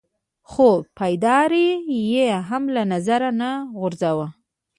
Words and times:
خو 0.51 0.67
پادري 0.97 1.67
يي 2.13 2.27
هم 2.49 2.63
له 2.75 2.83
نظره 2.93 3.29
نه 3.41 3.49
غورځاوه. 3.79 4.27